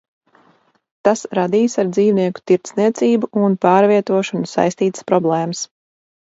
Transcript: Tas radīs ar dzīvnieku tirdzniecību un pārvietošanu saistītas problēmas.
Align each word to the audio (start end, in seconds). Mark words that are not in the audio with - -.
Tas 1.07 1.21
radīs 1.39 1.75
ar 1.83 1.91
dzīvnieku 1.97 2.43
tirdzniecību 2.53 3.31
un 3.45 3.61
pārvietošanu 3.69 4.53
saistītas 4.57 5.11
problēmas. 5.15 5.67